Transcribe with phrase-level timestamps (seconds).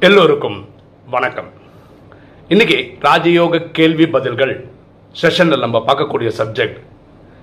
[0.00, 0.68] எல்லோருக்கும்
[1.10, 1.46] வணக்கம்.
[2.48, 4.68] இன்னைக்கு ராஜயோக கேள்வி பதில்கள்
[5.22, 6.76] செஷனில் நம்ம பார்க்கக்கூடிய subject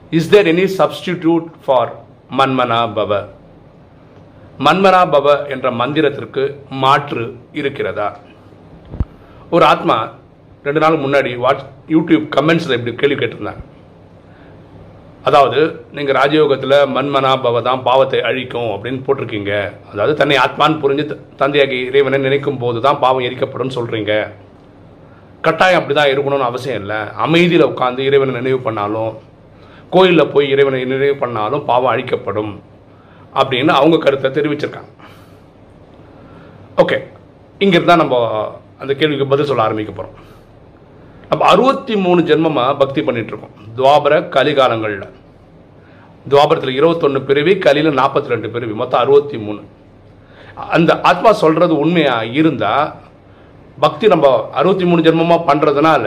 [0.10, 2.03] is there any substitute for
[2.37, 3.26] மன்மனா பவ?
[4.60, 8.19] மன்மனா பவ என்ற மந்திரத்திற்கு மாற்று இருக்கிறதா?
[9.49, 10.12] ஒரு ஆத்மா
[10.63, 13.63] ரெண்டு நாள் முன்னாடி வாட்ஸ் யூடியூப் கமெண்ட்ஸில் இப்படி கேள்வி கேட்டிருந்தாங்க.
[15.24, 15.60] அதாவது
[15.92, 19.52] நீங்கள் ராஜயோகத்தில் மன்மனா பவதான் பாவத்தை அழிக்கும் அப்படின்னு போட்டிருக்கீங்க.
[19.91, 24.13] அதாவது தன்னை ஆத்மான்னு புரிஞ்சு த- தந்தையாகி இறைவனை நினைக்கும் போது தான் பாவம் எரிக்கப்படும் சொல்கிறீங்க
[25.41, 26.96] கட்டாயம் அப்படி தான் இருக்கணும்னு அவசியம் இல்லை.
[27.16, 29.13] அமைதியில் உட்காந்து இறைவனை நினைவு பண்ணாலும்
[29.90, 32.54] கோயிலில் போய் இறைவனை நினைவு பண்ணாலும் பாவம் அழிக்கப்படும்
[33.34, 34.91] அப்படின்னு அவங்க கருத்தை தெரிவிச்சிருக்காங்க.
[36.77, 36.98] ஓகே
[37.60, 38.16] இங்கிருந்தான் நம்ம
[38.80, 40.20] அந்த கேள்விக்கு பதில் சொல்ல ஆரம்பிக்க போகிறோம்
[41.34, 45.05] நம்ம அறுபத்தி மூணு ஜென்மமாக பக்தி பண்ணிட்டு இருக்கோம் துவாபர கலிகாலங்களில்.
[46.32, 49.62] துவாபரத்தில் இருபத்தொன்று பிறவி கலியில் நாற்பத்தி ரெண்டு பிரிவி மொத்தம் அறுபத்தி மூணு
[50.76, 52.91] அந்த ஆத்மா சொல்கிறது உண்மையாக இருந்தால்
[53.86, 56.05] பக்தி நம்ம அறுபத்தி மூணு ஜென்மமாக பண்ணுறதுனால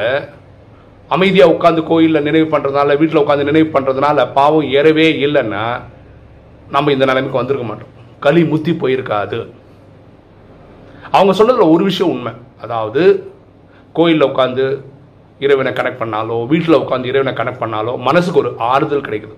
[1.14, 5.66] அமைதியாக உட்காந்து கோயிலில் நினைவு பண்ணுறதுனால வீட்டில் உட்காந்து நினைவு பண்ணுறதுனால பாவம் ஏறவே இல்லைன்னா
[6.74, 7.94] நம்ம இந்த நிலைமைக்கு வந்திருக்க மாட்டோம்.
[8.26, 9.38] களி முத்தி போயிருக்காது.
[11.16, 12.34] அவங்க சொன்னதில் ஒரு விஷயம் உண்மை.
[12.64, 13.02] அதாவது
[13.98, 14.66] கோயிலில் உட்காந்து
[15.38, 19.36] இறைவனை கனெக்ட் பண்ணாலோ வீட்டில் உட்காந்து இறைவனை கனெக்ட் பண்ணாலோ மனசுக்கு ஒரு ஆறுதல் கிடைக்குது.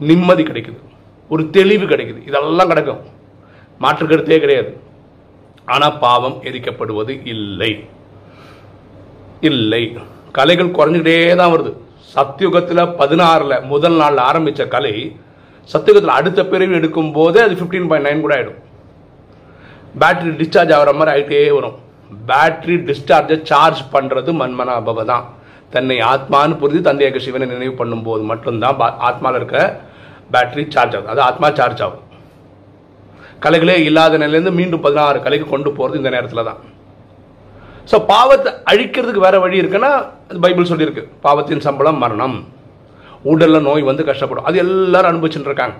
[0.00, 0.78] நிம்மதி கிடைக்குது.
[1.28, 2.26] ஒரு தெளிவு கிடைக்குது.
[2.26, 3.00] இதெல்லாம் கிடைக்கும்.
[3.78, 4.80] மாற்று கருத்தே கிடையாது.
[5.64, 7.84] ஆனால் பாவம் எரிக்கப்படுவது இல்லை.
[9.40, 9.98] இல்லை.
[10.32, 11.72] கலைகள் குறைஞ்சிக்கிட்டே தான் வருது.
[12.14, 15.16] சத்தியுகத்தில் பதினாறில் முதல் நாளில் ஆரம்பித்த கலை
[15.72, 18.58] சத்தியுகத்தில் அடுத்த பிரிவு எடுக்கும் போதே அது ஃபிஃப்டீன் பாயிண்ட் நைன் கூட ஆகிடும்
[20.00, 21.78] பேட்டரி டிஸ்சார்ஜ் ஆகிற மாதிரி ஆகிட்டே வரும்.
[22.26, 25.38] பேட்டரி டிஸ்சார்ஜை சார்ஜ் பண்ணுறது மன்மனாபவ தான்.
[25.70, 29.80] தன்னை ஆத்மான்னு புரிஞ்சு தந்தையாக சிவனை நினைவு பண்ணும்போது மட்டும்தான் பா- இருக்க
[30.32, 31.08] பேட்டரி சார்ஜ் ஆகுது.
[31.08, 32.08] அது ஆத்மா சார்ஜ் ஆகும்.
[33.42, 36.56] கலைகளே இல்லாத நிலையிலேருந்து மீண்டும் பதினாறு கலைக்கு கொண்டு போகிறது இந்த நேரத்தில் தான்.
[37.90, 41.08] ஸோ பாவத்தை அழிக்கிறதுக்கு வேறு வழி இருக்குன்னா அது பைபிள் சொல்லியிருக்கு.
[41.20, 42.44] பாவத்தின் சம்பளம் மரணம்.
[43.22, 44.42] உடலில் நோய் வந்து கஷ்டப்படும்.
[44.42, 45.74] அது எல்லாரும் அனுபவிச்சுட்டு இருக்காங்க.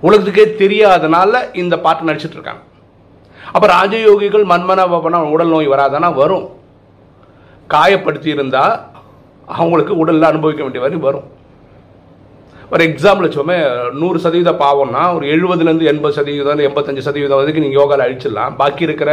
[0.00, 2.60] உலகத்துக்கே தெரியாதனால இந்த பாட்டு நடிச்சிட்டு இருக்காங்க.
[3.54, 6.44] அப்போ ராஜயோகிகள் மன்மன பாப்பனா உடல் நோய் வராதானா வரும்.
[7.74, 8.74] காயப்படுத்தி இருந்தால்
[9.48, 11.26] அவங்களுக்கு உடலில் அனுபவிக்க வேண்டிய வரி வரும்.
[12.72, 13.56] ஒரு எக்ஸாம்பிள் வச்சோமே
[14.00, 18.56] நூறு சதவீத பாவம்னா ஒரு எழுபதுலேருந்து எண்பது சதவீதம் எண்பத்தஞ்சு சதவீதம் வரைக்கும் நீங்கள் யோகாவில் அழிச்சிடலாம்.
[18.60, 19.10] பாக்கி இருக்கிற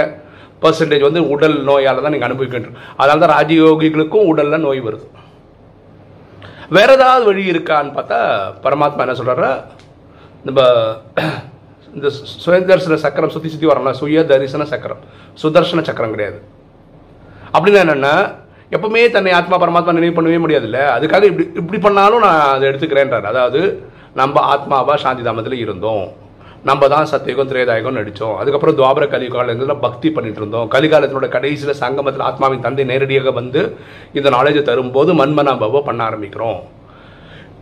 [0.64, 5.06] பர்சன்டேஜ் வந்து உடல் நோயால் தான் நீங்கள் அனுபவிக்க வேண்டும் அதனால தான் ராஜயோகிகளுக்கும் உடலில் நோய் வருது.
[6.78, 8.20] வேற ஏதாவது வழி இருக்கான்னு பார்த்தா
[8.66, 9.50] பரமாத்மா என்ன சொல்கிற
[10.48, 10.62] நம்ம
[11.98, 12.10] இந்த
[12.46, 15.02] சுயதர்சன சக்கரம் சுற்றி சுற்றி வரலாம் சுய தரிசன சக்கரம்.
[15.42, 16.40] சுதர்சன சக்கரம் கிடையாது.
[17.56, 18.16] அப்படின்னு என்னன்னா
[18.76, 20.80] எப்பவுமே தன்னை ஆத்மா பரமாத்மா நினைவு பண்ணவே முடியாதுல்ல.
[20.96, 23.30] அதுக்காக இப்படி இப்படி பண்ணாலும் நான் அதை எடுத்துக்கிறேன்றார்.
[23.32, 23.62] அதாவது
[24.22, 26.06] நம்ம ஆத்மாவா சாந்தி தாமத்தில் இருந்தோம்.
[26.70, 30.68] நம்ம தான் சத்தியகம் திரேதாயகம் நடித்தோம் அதுக்கப்புறம் துவாபர கலிகாலத்தில் பக்தி பண்ணிட்டு இருந்தோம்.
[30.76, 33.62] கலிகாலத்தினோட கடைசியில் சங்கமத்தில் ஆத்மாவின் தந்தை நேரடியாக வந்து
[34.14, 36.62] இந்த நாலேஜை தரும்போது மன்மனாபவ பண்ண ஆரம்பிக்கிறோம்.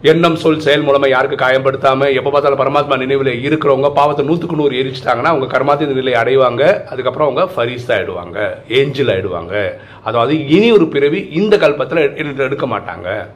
[0.03, 5.23] எண்ணம் சொல் செயல் மூலமாக யாருக்கு காயப்படுத்தாம எப்போ பார்த்தாலும் பரமாத்மா நினைவில் இருக்கிறவங்க பாவத்தை நூற்றுக்கு நூறு எரிச்சிட்டாங்கன்னா
[5.23, 6.83] அவங்க கர்மாத்தின் நிலையை அடைவாங்க.
[6.83, 9.71] அதுக்கப்புறம் அவங்க ஃபரீஸ் ஆகிடுவாங்க ஏஞ்சில் ஆகிடுவாங்க
[10.03, 13.27] அதாவது இனி ஒரு பிறவி இந்த கல்பத்தில் எடு- எடுக்க மாட்டாங்க.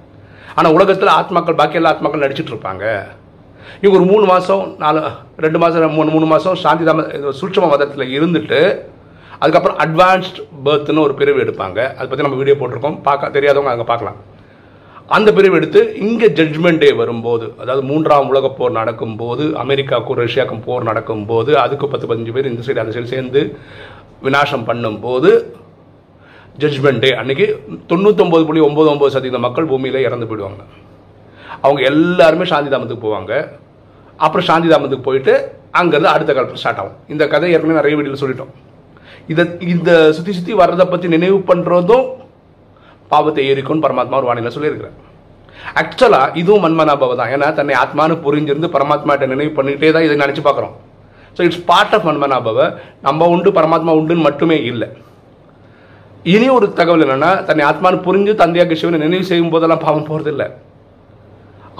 [0.55, 3.03] ஆனால் உலகத்தில் ஆத்மாக்கள் பாக்கி எல்லா ஆத்மாக்கள் நடிச்சிட்டு இருப்பாங்க.
[3.81, 5.01] இவங்க ஒரு மூணு மாதம் நாலு
[5.37, 8.79] ரெண்டு மாதம் மூணு மூணு மாதம் சாந்தி தாம சூட்சம மதத்தில் இருந்துட்டு
[9.39, 11.77] அதுக்கப்புறம் அட்வான்ஸ்ட் பர்த்னு ஒரு பிரிவு எடுப்பாங்க.
[11.77, 13.01] அதை பற்றி நம்ம வீடியோ போட்டிருக்கோம்.
[13.01, 14.33] பார்க்க தெரியாதவங்க அங்கே பார்க்கலாம்
[15.09, 20.87] அந்த பிரிவு எடுத்து இங்கே ஜட்ஜ்மெண்ட் டே வரும்போது அதாவது மூன்றாம் உலகப் போர் நடக்கும்போது அமெரிக்காவுக்கும் ரஷ்யாவுக்கும் போர்
[20.89, 23.41] நடக்கும்போது அதுக்கு பத்து பதினஞ்சு பேர் இந்த சைடு அந்த சைடு சேர்ந்து
[24.25, 25.31] விநாசம் பண்ணும்போது
[26.63, 27.45] ஜட்ஜ்மெண்ட் டே அன்னைக்கு
[27.91, 30.61] தொண்ணூத்தொம்பது புள்ளி ஒம்பது ஒம்பது சதவீத மக்கள் பூமியில் இறந்து போயிடுவாங்க.
[31.63, 33.33] அவங்க எல்லாருமே சாந்தி தாமத்துக்கு போவாங்க.
[34.25, 35.33] அப்புறம் சாந்தி தாமத்துக்கு போயிட்டு
[35.79, 36.97] அங்கேருந்து அடுத்த காலத்தில் ஸ்டார்ட் ஆகும்.
[37.13, 38.53] இந்த கதை ஏற்கனவே நிறைய வீடியோவில் சொல்லிட்டோம்.
[39.31, 42.05] இதை இந்த சுற்றி சுற்றி வர்றதை பற்றி நினைவு பண்ணுறதும்
[43.11, 44.97] பாவத்தை ஏறிக்கும்னு பரமாத்மா ஒரு வானிலை சொல்லியிருக்கிறார்.
[45.81, 47.31] ஆக்சுவலாக இதுவும் மன்மனாபாவ தான்.
[47.35, 50.75] ஏன்னா தன்னை ஆத்மானு புரிஞ்சிருந்து பரமாத்மாட்ட நினைவு பண்ணிகிட்டே தான் இதை நினச்சி பார்க்குறோம்.
[51.37, 52.59] ஸோ இட்ஸ் பார்ட் ஆஃப் மன்மனாபவ.
[53.07, 54.87] நம்ம உண்டு பரமாத்மா உண்டுன்னு மட்டுமே இல்லை.
[56.33, 60.47] இனி ஒரு தகவல் என்னென்னா தன்னை ஆத்மானு புரிஞ்சு தந்தையாக சிவனை நினைவு செய்யும் போதெல்லாம் பாவம் போகிறது இல்லை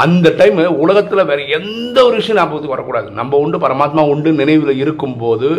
[0.04, 3.08] அந்த டைம் உலகத்தில் வேறு எந்த ஒரு விஷயம் ஞாபகத்துக்கு வரக்கூடாது.
[3.20, 5.50] நம்ம உண்டு பரமாத்மா உண்டு நினைவில் இருக்கும்போது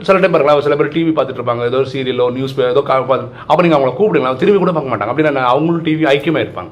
[0.00, 1.62] சில டைம் பாருங்களா சில பேர் டிவி பார்த்துட்டு இருப்பாங்க.
[1.62, 5.08] ஏதோ சீரியலோ நியூஸ் ஏதோ பார்த்து- அப்போ நீங்கள் அவங்கள கூப்பிடுங்க திரும்பி கூட பார்க்க மாட்டாங்க.
[5.08, 6.70] அப்படின்னா அவங்களும் டிவி ஐக்கியமாக இருப்பாங்க.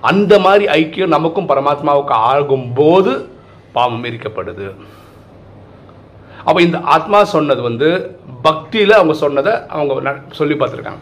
[0.00, 3.24] அந்த மாதிரி ஐக்கியம் நமக்கும் பரமாத்மாவுக்கு ஆகும்போது
[3.72, 4.74] பாவம் எரிக்கப்படுது
[6.44, 10.98] அப்போ இந்த ஆத்மா சொன்னது வந்து பக்தியில் அவங்க சொன்னதை அவங்க சொல்லி பார்த்துருக்காங்க.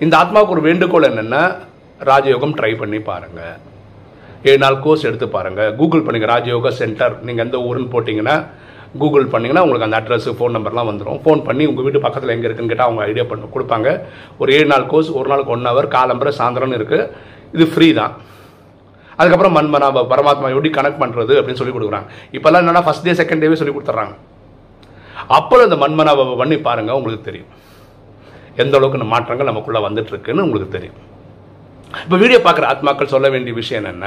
[0.00, 1.56] இந்த ஆத்மாவுக்கு ஒரு வேண்டுகோள் என்னென்னா
[2.04, 3.66] ராஜயோகம் ட்ரை பண்ணி பாருங்கள்
[4.42, 8.44] ஏழு நாள் கோர்ஸ் எடுத்து பாருங்கள் கூகுள் பண்ணுங்கள் ராஜயோகா சென்டர் நீங்கள் எந்த ஊருன்னு போட்டிங்கன்னா
[9.00, 12.72] கூகுள் பண்ணிங்கன்னா உங்களுக்கு அந்த அட்ரஸ் ஃபோன் நம்பர்லாம் வந்துடும் ஃபோன் பண்ணி உங்கள் வீட்டு பக்கத்தில் எங்கே இருக்குன்னு
[12.72, 13.88] கேட்டால் அவங்க ஐடியா பண்ண கொடுப்பாங்க.
[14.40, 17.08] ஒரு ஏழு நாள் கோர்ஸ் ஒரு நாளுக்கு ஒன் ஹவர் காலம்பரை சாயந்தரம்னு இருக்குது
[17.56, 18.14] இது ஃப்ரீ தான்.
[19.20, 22.08] அதுக்கப்புறம் மண்மனா பரமாத்மா எப்படி கனெக்ட் பண்ணுறது அப்படின்னு சொல்லி கொடுக்குறாங்க.
[22.36, 24.14] இப்போல்லாம் என்னென்னா ஃபஸ்ட் டே செகண்ட் டேவே சொல்லி கொடுத்துட்றாங்க.
[25.38, 27.52] அப்புறம் இந்த மன்மனாபாவை பண்ணி பாருங்கள் உங்களுக்கு தெரியும்.
[28.62, 30.98] எந்த அளவுக்கு மாற்றங்கள் நமக்குள்ளே வந்துட்டு இருக்குன்னு உங்களுக்கு தெரியும்.
[32.04, 34.06] இப்போ வீடியோ பார்க்குற ஆத்மாக்கள் சொல்ல வேண்டிய விஷயம் என்னென்ன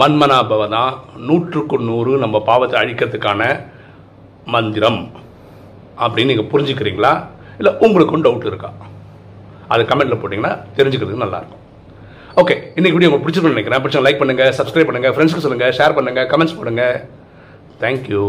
[0.00, 0.92] மன்மனாபவ தான்
[1.28, 3.42] நூற்றுக்கு நூறு நம்ம பாவத்தை அழிக்கிறதுக்கான
[4.54, 5.00] மந்திரம்.
[6.04, 7.12] அப்படின்னு நீங்கள் புரிஞ்சுக்கிறீங்களா?
[7.60, 8.70] இல்லை உங்களுக்கும் டவுட் இருக்கா?
[9.74, 11.62] அது கமெண்ட்டில் போட்டிங்கன்னா தெரிஞ்சுக்கிறதுக்கு நல்லாயிருக்கும்.
[12.40, 13.82] ஓகே இன்னைக்கு வீடியோ உங்களுக்கு பிடிச்சிருக்குன்னு நினைக்கிறேன்.
[13.84, 16.96] பிடிச்சா லைக் பண்ணுங்கள் சப்ஸ்கிரைப் பண்ணுங்கள் ஃப்ரெண்ட்ஸ்க்கு சொல்லுங்கள் ஷேர் பண்ணுங்கள் கமெண்ட்ஸ் பண்ணுங்கள்
[17.84, 18.26] தேங்க்யூ